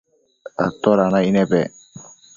atoda 0.67 1.05
naic 1.11 1.29
nepec 1.33 1.71